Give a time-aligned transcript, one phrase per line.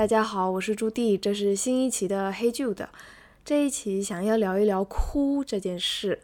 [0.00, 2.88] 大家好，我是朱棣，这是新一期的黑旧的。
[3.44, 6.22] 这一期想要聊一聊哭这件事，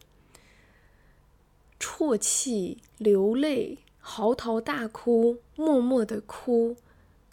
[1.78, 6.76] 啜泣、流泪、嚎啕大哭、默默的哭，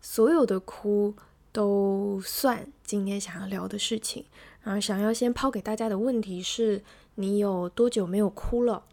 [0.02, 1.14] 所有的哭
[1.54, 4.26] 都算今天想要聊的事情。
[4.64, 6.84] 然后想要先抛给大家的问题是：
[7.16, 8.84] 你有多久没有哭了？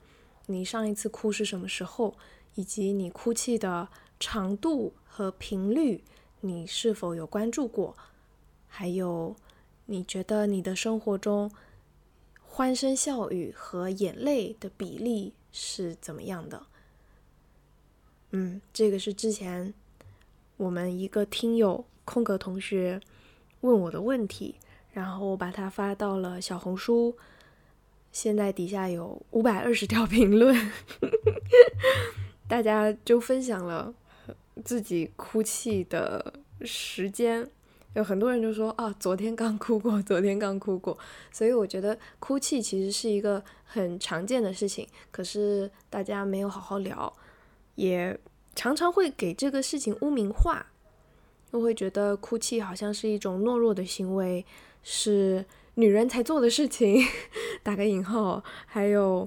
[0.46, 2.14] 你上一次哭是什么时候？
[2.55, 3.89] 以及你哭泣的
[4.21, 6.05] 长度和频率，
[6.41, 7.96] 你是否有关注过？
[8.66, 9.36] 还有，
[9.86, 11.50] 你觉得你的生活中
[12.43, 16.67] 欢声笑语和眼泪的比例是怎么样的？
[18.31, 19.75] 嗯，这个是之前
[20.57, 23.00] 我们一个听友空格同学
[23.62, 24.54] 问我的问题，
[24.93, 27.17] 然后我把它发到了小红书。
[28.12, 30.72] 现在底下有五百二十条评论，
[32.48, 33.95] 大家就分享了
[34.61, 37.48] 自己哭泣的时间。
[37.95, 40.97] 有很多人就说啊，昨天刚哭过， 昨天刚哭过。
[41.33, 47.12] 所以我觉得哭泣其实是一个很常见的事情，可是大家没有好好聊，
[47.75, 48.19] 也
[48.55, 50.67] 常常会给这个事情污名化，
[51.53, 54.45] 又会觉得哭泣好像是一种懦弱的行为，
[54.83, 55.45] 是。
[55.77, 57.01] 女人才做的事情，
[57.62, 59.27] 打个引号，还有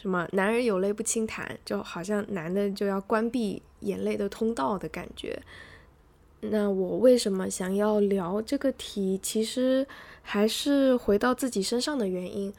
[0.00, 5.40] 什么“男人有泪不轻弹”，就好像男的就要关闭眼泪的通道的感觉。
[6.40, 9.18] 那我为什么想要聊这个题？
[9.22, 9.86] 其实
[10.22, 12.52] 还是回到自己身上的原因，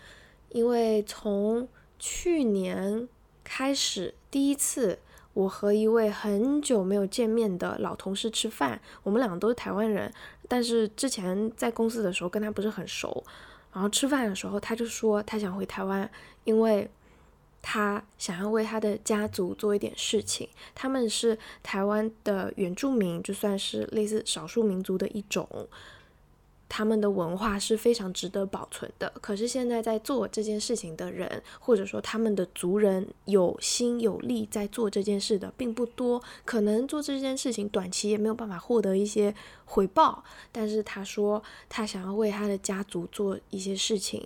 [0.49, 1.67] 因为从
[1.97, 3.07] 去年
[3.43, 4.99] 开始，第一次。
[5.33, 10.11] 我和一位很久没有见面的老同事吃饭，我们两个都是台湾人，
[10.49, 13.23] 但是之前在公司的时候跟他不是很熟。
[13.71, 16.09] 然后吃饭的时候，他就说他想回台湾，
[16.43, 16.85] 因为
[17.61, 20.47] 他想要为他的家族做一点事情。
[20.73, 25.47] 他们是台湾的原住民，就算是类似少数民族的一种。
[26.73, 39.35] 他们的文化是非常值得保存的，可是现在在做这件事情的人，或者说他们的族人有心有力在做这件事的并不多，可能做这件事情短期也没有办法获得一些
[39.65, 40.23] 回报。
[40.49, 44.25] 但是他说他想要为他的家族做一些事情，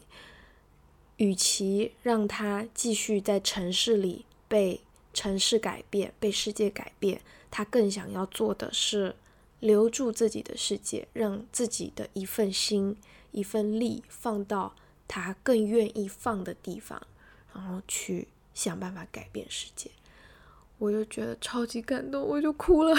[1.17, 4.81] 与其让他继续在城市里被
[5.13, 9.15] 城市改变、被世界改变，他更想要做的是。
[9.61, 12.95] 留住自己的世界，让自己的一份心、
[13.31, 14.75] 一份力放到
[15.07, 17.01] 他更愿意放的地方，
[17.51, 19.89] 然后去想办法改变世界。
[20.77, 22.95] 我就觉得超级感动，我就哭了。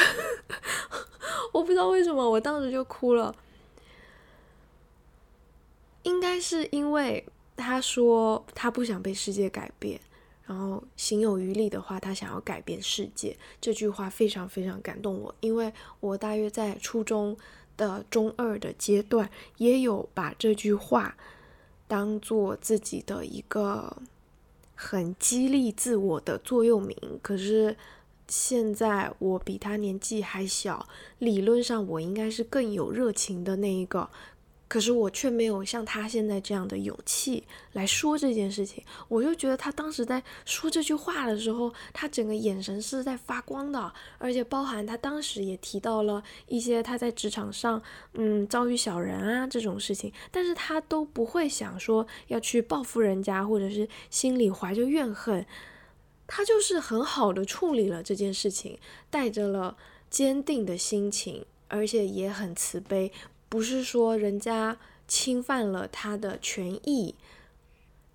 [1.52, 3.36] 我不知道为什么，我当时就哭了。
[6.02, 7.24] 应该是因为
[7.56, 10.00] 他说他不想被世界改变。
[10.48, 13.36] 然后，心有余力的话，他想要改变世界。
[13.60, 17.36] 这句话非常非常感动我，因为我大约在初中
[17.76, 21.16] 的中二的阶段，也有把这句话
[21.88, 23.96] 当做自己的一个
[24.76, 26.96] 很激励自我的座右铭。
[27.20, 27.76] 可是
[28.28, 30.86] 现在我比他年纪还小，
[31.18, 34.08] 理论上我应该是更有热情的那一个。
[34.68, 47.80] 可是我却没有像他现在这样的勇气来说这件事情，我就觉得他当时在说这句话的时候，他整个眼神是在发光的，而且包含他当时也提到了一些他在职场上，
[48.14, 55.46] 嗯，遭遇小人啊这种事情，但是他都不会想说要去报复人家，或者是心里怀着怨恨，
[56.26, 58.78] 他就是很好的处理了这件事情，
[59.10, 59.76] 带着了
[60.10, 63.12] 坚定的心情，而且也很慈悲。
[63.48, 64.76] 不是说人家
[65.06, 67.14] 侵犯了他的权益，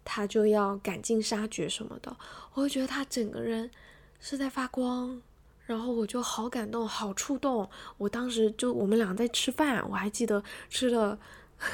[0.03, 2.15] 他就要赶尽杀绝什么的。
[2.53, 3.71] 我会觉得他整个人
[4.19, 5.21] 是在发光，
[5.65, 7.69] 然后我就好感动，好触动。
[7.97, 11.17] 我当时就我们俩在吃饭，我还记得吃了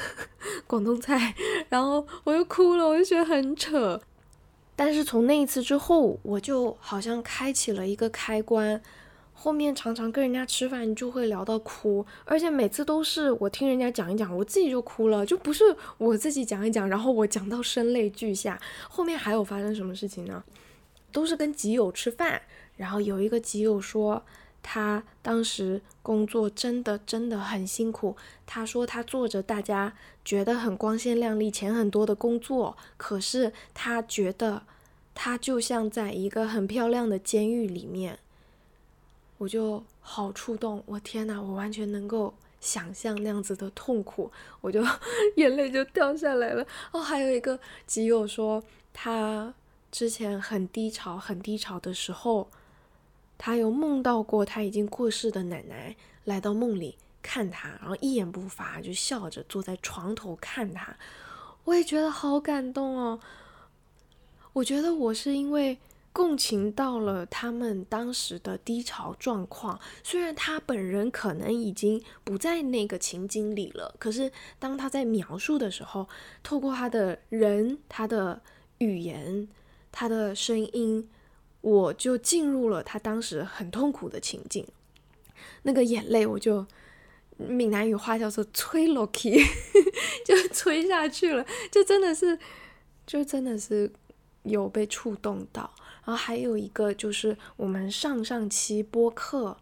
[0.67, 1.35] 广东菜，
[1.69, 3.99] 然后我又哭了，我就觉得很扯。
[4.75, 8.79] 但是从那一次之后，我就好像开启了一个开关。
[9.39, 15.63] 后面常常跟人家吃饭，就会聊到哭，而且每次都是我听人家讲一讲，我自己就哭了，就不是
[15.99, 18.59] 我自己讲一讲，然后我讲到声泪俱下。
[18.89, 20.43] 后面还有发生什么事情呢？
[21.11, 22.41] 都是跟基友吃饭，
[22.77, 24.23] 然后有一个基友说，
[24.63, 28.17] 他当时工作真的真的很辛苦，
[28.47, 29.93] 他说他做着大家
[30.25, 34.63] 觉得很光鲜亮丽、钱很多的工作，可是他觉得
[35.13, 38.17] 他就像在一个很漂亮的监狱里面。
[39.37, 44.31] 我就好触动，我天呐，我完全能够想象那样子的痛苦，
[44.61, 44.83] 我就
[45.37, 46.65] 眼泪就掉下来了。
[46.91, 48.63] 哦，还有一个基友说，
[48.93, 49.53] 他
[49.91, 52.49] 之前很低潮、很低潮的时候，
[53.37, 55.95] 他有梦到过他已经过世的奶奶
[56.25, 60.97] 来到梦里看他，然后一言不发，就笑着坐在床头看他。
[61.65, 63.19] 我也觉得好感动哦。
[64.53, 65.77] 我觉得我是因为
[66.17, 76.09] 共情到了他们当时的低潮状况，虽然他本人可能已经不在那个情景里了，可是当他在描述的时候，
[76.41, 78.41] 透过他的人、他的
[78.79, 79.47] 语言、
[79.91, 81.07] 他的声音，
[81.61, 84.65] 我就进入了他当时很痛苦的情景，
[85.61, 86.65] 那个眼泪我就。
[87.39, 89.39] 闽南语话叫做“吹落去”，
[90.25, 92.39] 就吹下去了，就真的是，
[93.05, 93.93] 就真的是
[94.41, 95.71] 有被触动到。
[96.07, 99.57] 然后还有一个就是我们上上期播客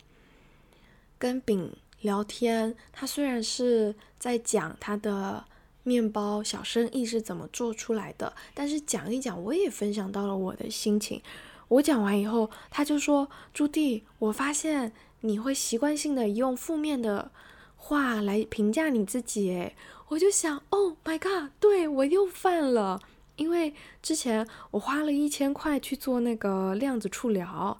[1.17, 5.43] 跟饼聊天，他虽然是在讲他的
[5.81, 11.19] 面包小生意是怎么做出来的，但是讲一讲，我也分享到了我的心情。
[11.67, 17.31] 我讲完以后，他就说：“朱棣，我发现你会习惯性的用负面的。”
[17.75, 19.75] 话来评价你自己，诶，
[20.09, 23.01] 我就想，Oh my god，对我又犯了，
[23.35, 27.77] 因为之前我花了一千块去做那个量子触疗，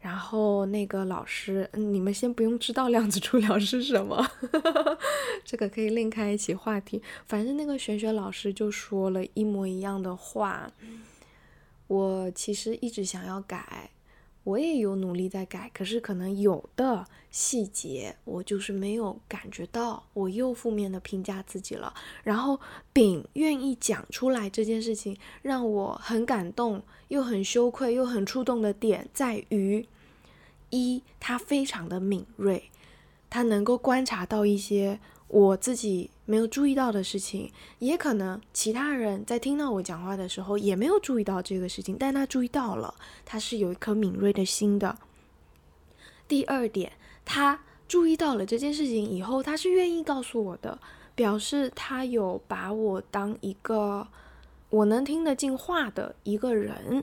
[0.00, 4.26] 然后那个老师，你们先不用知道量子触疗是什么，
[5.44, 7.02] 这个可以另开一起话题。
[7.26, 10.70] 反正那个玄学老师就说了一模一样的话，
[11.86, 13.90] 我其实一直想要改。
[14.44, 21.92] 我也有努力在改，可是可能有的细节我就是没有感觉到，我又负面的评价自己了。
[22.22, 22.60] 然后
[22.92, 29.88] 丙愿意讲出来这件事情，让我很感动，又很羞愧，又很触动的点在于，
[30.70, 32.70] 一他非常的敏锐，
[33.28, 35.00] 他能够观察到一些。
[35.34, 37.50] 我自己没有注意到的事情，
[37.80, 42.94] 也可能其他人在听到我讲话的时候也没有注意到这个事情，但他注意到了，
[43.24, 44.96] 他是有一颗敏锐的心的。
[46.28, 46.92] 第二点，
[47.24, 50.78] 他注意到了这件事情以后，他是愿意告诉我的，
[51.16, 54.06] 表示他有把我当一个
[54.70, 57.02] 我能听得进话的一个人，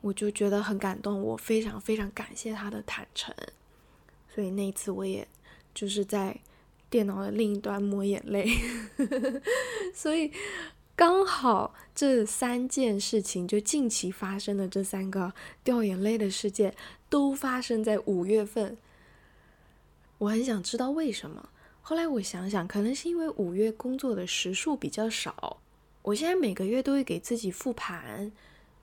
[0.00, 3.32] 我就觉得很感动，我非常非常感谢他的坦诚，
[4.34, 5.28] 所以那一次我也
[5.72, 6.36] 就是在。
[6.94, 8.48] 电脑的另一端抹眼泪，
[9.92, 10.30] 所以
[10.94, 15.32] 刚好这三件事情，就近期发生的这三个
[15.64, 16.72] 掉眼泪的事件，
[17.08, 18.76] 都发生在五月份。
[20.18, 21.48] 我很想知道为什么。
[21.82, 25.56] 后来我想想，可能是因为五月工作的时数比较少。
[26.02, 28.30] 我现在每个月都会给自己复盘，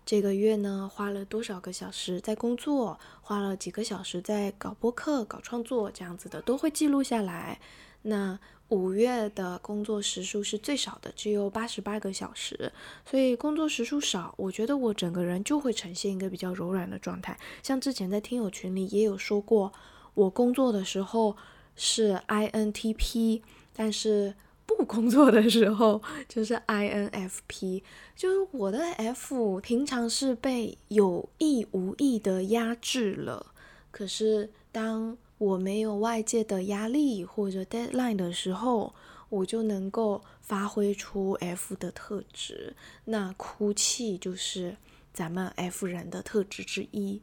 [0.06, 7.62] 这个月呢花了多少个小时在工作，花了几个小时在搞播客、搞创作这样子的，都会记录下来。
[8.04, 8.40] 那
[8.70, 12.72] 五月的工作时数是最少的，只有八十八个小时，
[13.06, 17.38] 所以工作时数少，我觉得我整个人就会呈现一个比较柔软的状态。
[17.62, 19.74] 像之前在听友群里也有说过，
[20.14, 21.36] 我工作的时候
[21.76, 23.42] 是 INTP，
[23.76, 27.84] 但是不工作的时候就是 INFP，
[28.16, 33.48] 就是我的 F 平常是被有意无意的压制了，
[33.92, 38.94] 可是当我没有外界的压力或者 deadline 的时候，
[39.28, 42.76] 我就能够发挥出 F 的特质。
[43.06, 44.78] 那哭泣就是
[45.12, 47.20] 咱们 F 人的特质之一。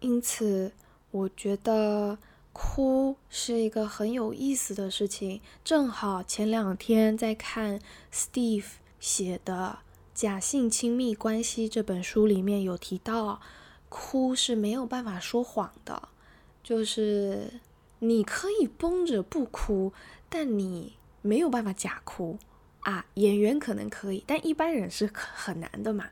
[0.00, 0.72] 因此，
[1.10, 2.16] 我觉得
[2.54, 5.42] 哭是一个很有意思的事情。
[5.62, 7.78] 正好前两天在看
[8.10, 8.64] Steve
[8.98, 9.80] 写的
[10.18, 13.42] 《假性亲密关系》这本书里面有提到，
[13.90, 16.08] 哭是没有办法说谎的。
[16.68, 17.50] 就是
[18.00, 19.90] 你可以绷着不哭，
[20.28, 22.38] 但你没有办法假哭
[22.80, 23.06] 啊。
[23.14, 26.10] 演员可能可以，但一般人是很难的嘛。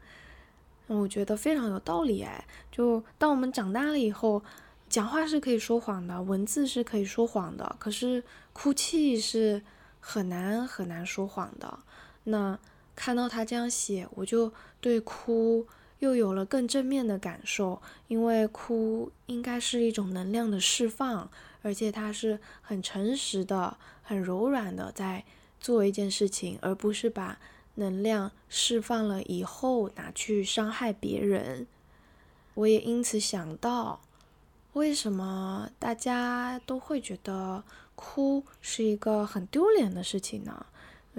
[0.87, 2.47] 我觉得非常有道理哎。
[2.73, 4.43] 就当我们长大了以后，
[4.89, 9.63] 讲话是可以说谎的，文字是可以说谎的，可是哭泣是
[10.01, 11.81] 很难很难说谎的。
[12.25, 12.59] 那
[12.95, 15.67] 看到他这样写，我就对哭。
[16.01, 21.31] 又有了更正面的感受，因为哭应该是一种能量的释放，
[21.63, 25.25] 而且它是很诚实的、很柔软的在
[25.61, 27.39] 做一件事情，而不是把
[27.77, 31.67] 能量释放了以后拿去伤害别人。
[32.55, 34.01] 我也因此想到，
[34.75, 40.67] 为什么大家都会觉得哭是一个很丢脸的事情呢？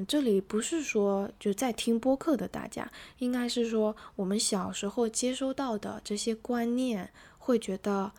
[0.05, 8.11] 这里不是说就在听播客的大家，应该是说我们小时候接收到的这些观念，会觉得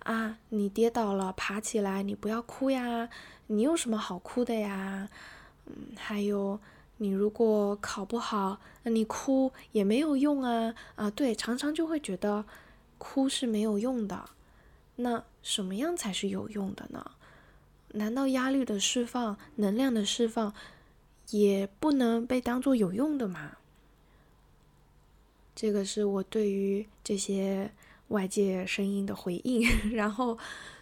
[0.00, 3.08] 啊，你跌倒了，爬起来，你不要哭呀，
[3.48, 5.08] 你有什么好哭的呀？
[5.66, 6.60] 嗯，还有
[6.98, 12.44] 你如果考不好，那你哭也没有用啊啊，对，常常就会觉得
[12.98, 14.30] 哭是没有用的。
[14.96, 17.12] 那什么样才是有用的呢？
[17.92, 20.54] 难道压力的释放、能量的释放，
[21.30, 23.58] 也不能被当做有用的嘛？
[25.54, 27.70] 这个是我对于这些
[28.08, 29.68] 外界声音的回应。
[29.92, 30.38] 然后，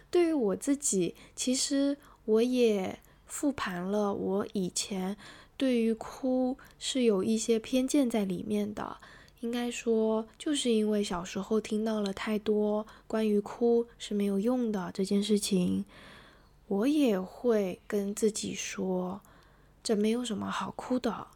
[0.09, 5.17] 对于我自己，其实我也复盘了，我以前
[5.57, 8.97] 对于哭是有一些偏见在里面的。
[9.41, 15.85] 应该说，就是因为小时候听到了太多关于哭是没有用的这件事情，
[16.67, 19.21] 我也会跟自己说，
[19.83, 21.27] 这没有什么好哭的。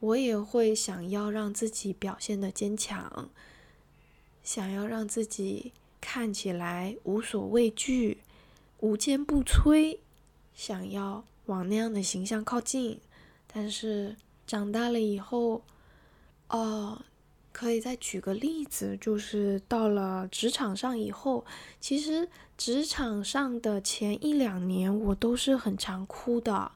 [0.00, 3.30] 我也会想要让自己表现的坚强，
[4.42, 8.18] 想要让自己看起来无所畏惧、
[8.80, 9.98] 无坚不摧，
[10.54, 13.00] 想要往那样的形象靠近。
[13.46, 14.16] 但是
[14.46, 15.62] 长大了以后，
[16.48, 17.02] 哦。
[17.54, 21.44] 可以再举个例子，就是到了职场上以后，
[21.78, 22.26] 其实
[22.56, 26.72] 职场上的前一两年，我都是很常哭的。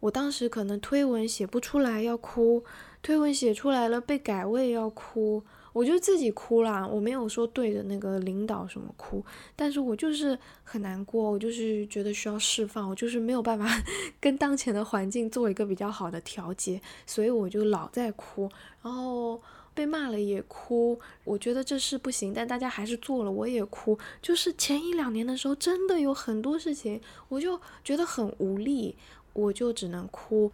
[0.00, 2.64] 我当时可能推文写不出来要哭，
[3.02, 6.86] 推文写出来了被改我也要哭，我就自己哭啦。
[6.86, 9.24] 我没有说对着那个领导什么哭，
[9.56, 13.66] 但是我就是很难过，我就是觉得需要释放，我就是没有办法
[14.20, 18.50] 跟当前的环境做一个比较好的调节，所以我就老在哭，
[18.82, 19.40] 然后。
[19.74, 23.96] 被骂了也哭，我觉得这事不行，但大家还是做了，我也哭。
[24.20, 28.96] 就是前一两年的时候，真的有很多事情，我就觉得很无力，
[29.38, 30.50] 我就只能哭。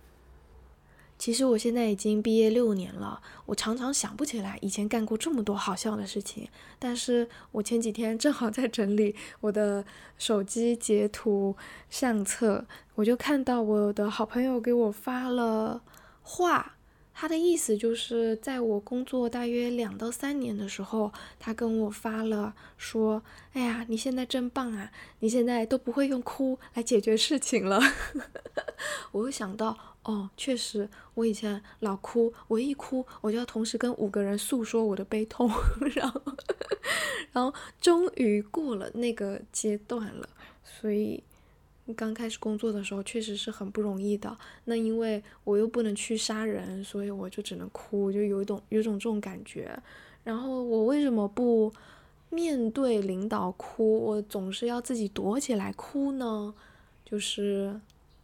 [1.16, 6.48] 其实我现在已经毕业六年了，我常常想不起来以前干过这么多好笑的事情。
[6.78, 9.84] 但是我前几天正好在整理我的
[10.18, 11.56] 手机截图
[11.88, 15.82] 相册，我就看到我的好朋友给我发了
[16.22, 16.76] 话。
[17.16, 23.22] 他的意思就是，在我工作大约两到三年的时候，他跟我发了说
[23.54, 24.90] ：“哎呀，你现在真棒啊！
[25.20, 27.80] 你现在都不会用哭来解决事情了。
[29.12, 35.48] ”我又想到，哦，确实，我以前老哭，我一哭我就要同时跟五个人诉说我的悲痛，
[35.94, 36.20] 然后，
[37.32, 40.28] 然后终于过了那个阶段了，
[40.64, 41.22] 所以。
[41.92, 49.78] 刚开始工作的时候确实是很不容易的，那因为我又不能去杀人，所以我就只能哭，就有一种有种这种感觉。
[50.22, 51.70] 然后我为什么不
[52.30, 56.54] 面对领导哭，我总是要自己躲起来哭呢？
[57.04, 57.78] 就是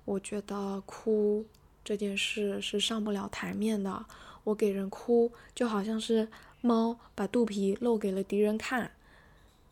[0.07, 1.45] 我觉得哭
[1.85, 4.07] 这件事是上不了台面的，
[4.45, 6.26] 我给人哭就好像是
[6.62, 8.90] 猫把肚皮露给了敌人看。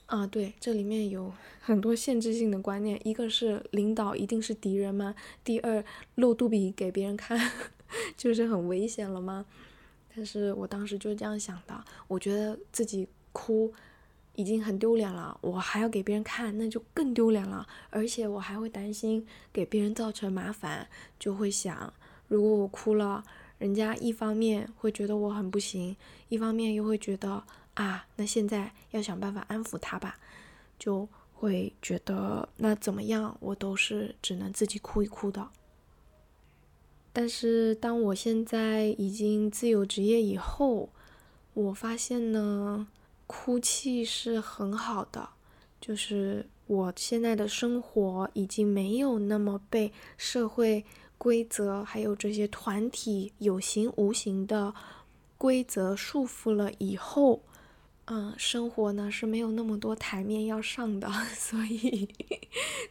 [0.09, 5.15] 啊，对，这里面有很多限制性的观念，一个是领导一定是敌人吗？
[5.45, 5.85] 第二，
[6.15, 7.39] 露肚皮给别人看，
[8.17, 9.45] 就是很危险了吗？
[10.17, 13.71] 但是我当时就这样想的，我觉得自己哭
[14.35, 20.89] 已经很丢脸了，我还要给别人看，那就更丢脸了，而且我还会担心给别人造成麻烦，
[21.19, 21.93] 就会想，
[22.29, 23.23] 如果我哭了，
[23.59, 25.95] 人家一方面会觉得我很不行，
[26.31, 27.45] 一方面又会觉得。
[27.79, 30.19] 啊，那现在要想办法安抚他吧，
[30.81, 35.49] 就会觉得那怎么样，我都是只能自己哭一哭的。
[37.13, 40.89] 但是当我现在已经自由职业以后，
[41.55, 42.89] 我发现呢，
[43.29, 45.29] 哭泣是很好的，
[45.81, 50.85] 就是我现在的生活已经没有那么被社会
[51.17, 54.75] 规则还有这些团体有形无形的
[55.37, 57.45] 规则束缚了以后。
[58.11, 62.09] 嗯，生活呢是没有那么多台面要上的， 所以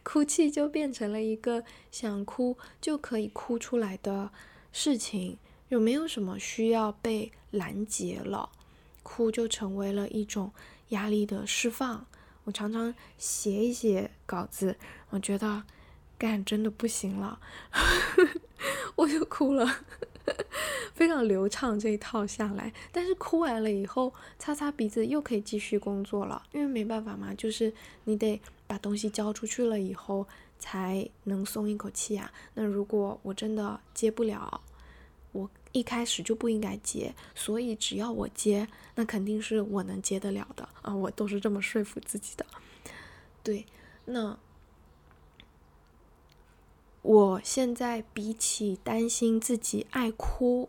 [0.04, 4.30] 哭泣就变成了一个想哭就可以哭出来的
[4.72, 8.52] 事情，有没有什么需要被拦截了？
[9.02, 10.52] 哭就成为了一种
[10.90, 12.06] 压力的释放。
[12.44, 14.78] 我常常写一写稿子，
[15.10, 15.64] 我觉得
[16.20, 17.40] 干真的不行了，
[18.96, 19.80] 我就哭了。
[20.94, 26.44] 非常流畅这一套下来，但是哭完了以后，擦擦鼻子又可以继续工作了。
[26.52, 30.28] 因为没办法嘛，就是你得把东西交出去了以后，
[30.60, 32.32] 才能松一口气啊。
[32.54, 34.62] 那如果我真的接不了，
[35.32, 37.14] 我一开始就不应该接。
[37.34, 40.94] 所以只要我接，那肯定是我能接得了的啊。
[40.94, 42.46] 我都是这么说服自己的。
[43.44, 43.66] 对，
[44.06, 44.38] 那。
[47.08, 50.68] 我现在比起担心自己爱哭，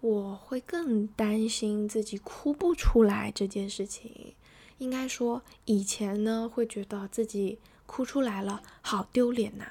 [0.00, 4.34] 我会更担心自己哭不出来这件事情。
[4.78, 9.64] 应该说，以前呢会觉得自己哭出来了好丢脸呐，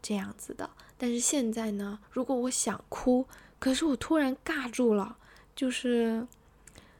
[0.00, 0.70] 这样子的。
[0.96, 3.26] 但是现在呢，如果我想哭，
[3.58, 5.16] 可是我突然尬住了，
[5.56, 6.28] 就是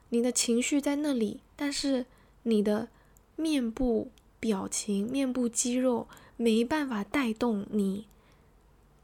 [0.09, 2.07] 你的情绪在那里，但是
[2.43, 2.89] 你的
[3.37, 4.11] 面部
[4.41, 6.09] 表情、面部肌肉。
[6.40, 8.06] 没办法带动你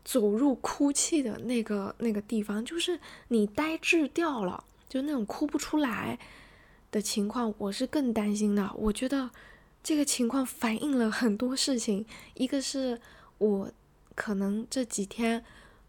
[0.03, 6.19] 走入哭泣的那个那个地方，就是你呆滞掉了，就那种哭不出来
[6.91, 8.73] 的情况，我是更担心的。
[8.77, 9.31] 我觉得
[9.83, 12.99] 这个情况反映了很多事情，一个是
[13.37, 13.71] 我
[14.15, 15.45] 可能这几天。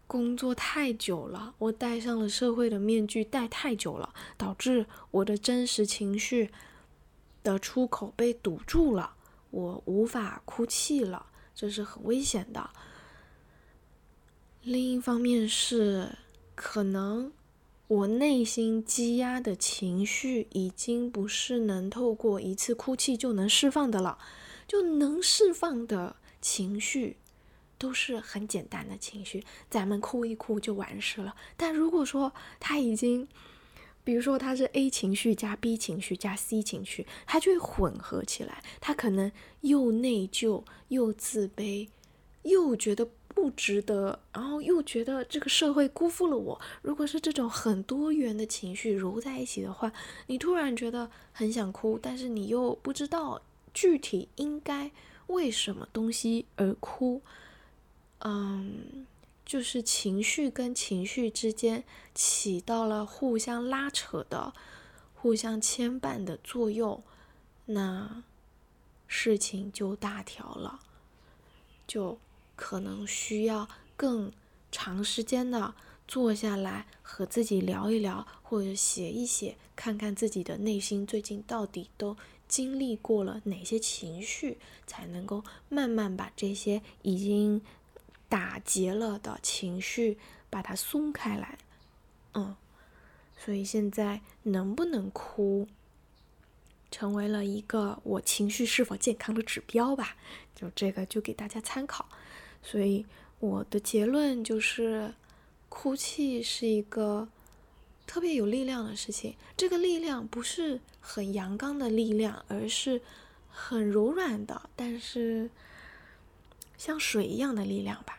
[0.06, 6.50] 工作太久了，我戴上了社会的面具，戴太久了，导致我的真实情绪
[7.42, 9.12] 的出口被堵住了，
[9.50, 11.26] 我无法哭泣了，
[11.58, 12.70] 这是很危险的。
[14.62, 16.16] 另一方面是，
[16.54, 17.32] 可能
[17.88, 24.18] 我内心积压的情绪已经不是能透过一次哭泣就能释放的了，
[24.68, 27.16] 就能释放的情绪。
[27.76, 31.36] 都是很简单的情绪，咱们哭一哭就完事了。
[31.56, 33.28] 但如果说他已经，
[34.08, 41.88] 比如说他是 A 情绪加 B 情绪加 C 情绪，他就会混合起来，他可能又内疚又自卑，
[42.42, 46.58] 又觉得不值得，然后又觉得这个社会辜负了我。
[46.80, 49.92] 如果是这种很多元的情绪揉在一起的话，
[50.28, 53.42] 你突然觉得很想哭，但是你又不知道
[53.74, 54.90] 具体应该
[55.26, 57.20] 为什么东西而哭。
[58.20, 59.04] 嗯，
[59.48, 61.82] 就是情绪跟情绪之间
[62.14, 64.52] 起到了互相拉扯的、
[65.14, 67.02] 互相牵绊的作用，
[67.64, 68.22] 那
[69.06, 70.80] 事情就大条了，
[71.86, 72.18] 就
[72.56, 74.30] 可能需要更
[74.70, 75.74] 长时间的
[76.06, 82.14] 坐下来和自己聊一聊，或者写一写，看看自己的内心最近到底都
[82.46, 87.62] 经历过了哪些情绪，才能够慢慢把这些已经。
[88.28, 90.18] 打结了的情绪，
[90.50, 91.58] 把它松开来，
[92.34, 92.54] 嗯，
[93.36, 95.66] 所以现在能不能哭，
[96.90, 100.16] 成为了一个我情绪是否健康的指标吧。
[100.54, 102.08] 就这个就给大家参考。
[102.62, 103.06] 所以
[103.38, 105.14] 我的结论就是，
[105.68, 107.28] 哭泣是一个
[108.06, 109.36] 特别有力量的事情。
[109.56, 113.00] 这个力量不是很阳刚的力量，而是
[113.48, 115.48] 很柔软的，但是
[116.76, 118.17] 像水一样的力量吧。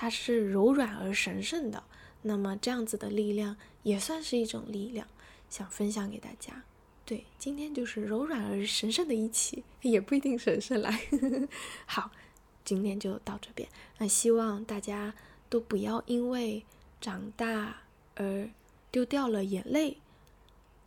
[0.00, 1.84] 它是柔软而神圣的，
[2.22, 5.06] 那么这样子的力量也算是一种力量，
[5.50, 6.62] 想分享给大家。
[7.04, 11.02] 对，今天就是柔软而神圣的一期，也不一定神圣来。
[11.84, 12.10] 好，
[12.64, 13.68] 今天就到这边。
[13.98, 15.12] 那希望大家
[15.50, 16.64] 都不要因为
[16.98, 17.82] 长大
[18.14, 18.48] 而
[18.90, 19.98] 丢掉了眼泪。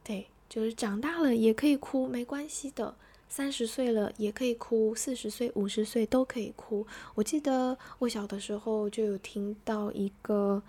[0.04, 2.95] 对，就是长大了也可以哭，没关系的。
[3.36, 6.86] 三十岁了也可以哭，四十岁、五十岁都可以哭。
[7.15, 10.62] 我记得我小的时候就有听到一个，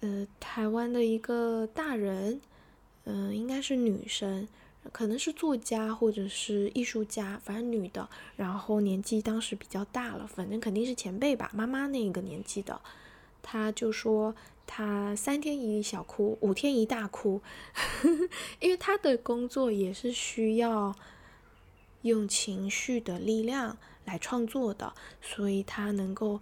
[0.00, 2.40] 呃，台湾的一个大人，
[3.04, 4.48] 嗯，应该是女生，
[4.90, 12.80] 可能是作家或者是艺术家，反正女的，然后年纪当时比较大了，反正肯定是前辈吧，妈妈那个年纪的，
[13.40, 14.34] 她就说
[14.66, 17.40] 她三天一小哭，五天一大哭，
[18.58, 20.96] 因为她的工作也是需要。
[22.02, 26.40] 用情绪的力量来创作的，所以他能够，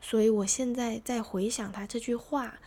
[0.00, 2.58] 所以我现在在回想他这句话，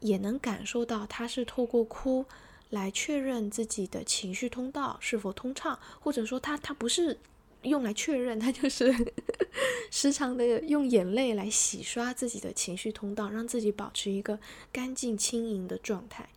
[0.00, 2.26] 也能感受到他是透过哭
[2.70, 7.18] 来确认自己的情绪通道是否通畅，或者说他他不是
[7.62, 8.94] 用来确认，他就是
[9.90, 14.38] 时常的用眼泪来洗刷自己的情绪通道，让自己保持一个
[14.72, 16.30] 干净轻盈的状态，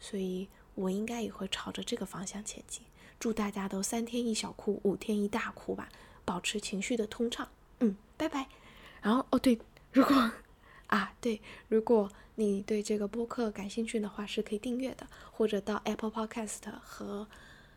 [0.00, 2.82] 所以我应该也会朝着这个方向前进。
[3.24, 5.88] 祝大家都三天一小哭，五天一大哭吧，
[6.26, 7.48] 保持情绪的通畅。
[7.80, 8.48] 嗯，拜拜。
[9.00, 9.58] 然后哦，对，
[9.92, 10.30] 如果
[10.88, 17.26] 啊，对，如果你对这个播客感兴趣的话，是可以订阅的，或者到 Apple Podcast 和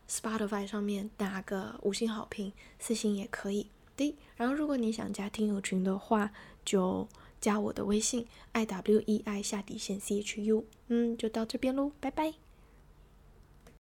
[0.10, 3.68] Spotify 上面打个五星好评，私信也可以。
[3.96, 6.30] 对，然后如果你想加听友群的话，
[6.66, 7.08] 就
[7.40, 10.66] 加我的微信 i w e i 下底线 c h u。
[10.90, 12.34] 嗯，就到这边喽，拜拜。